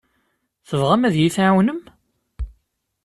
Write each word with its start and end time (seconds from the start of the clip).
Tebɣam 0.67 1.01
ad 1.07 1.15
iyi-tɛiwnem? 1.17 1.81